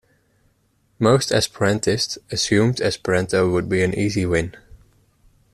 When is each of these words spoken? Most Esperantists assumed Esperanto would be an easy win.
Most 0.97 1.29
Esperantists 1.29 2.17
assumed 2.31 2.81
Esperanto 2.81 3.47
would 3.51 3.69
be 3.69 3.83
an 3.83 3.93
easy 3.93 4.25
win. 4.25 4.55